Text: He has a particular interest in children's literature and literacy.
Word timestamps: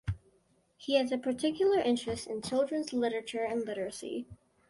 He 0.77 0.95
has 0.95 1.11
a 1.11 1.17
particular 1.19 1.79
interest 1.79 2.25
in 2.25 2.41
children's 2.41 2.91
literature 2.91 3.43
and 3.43 3.63
literacy. 3.67 4.25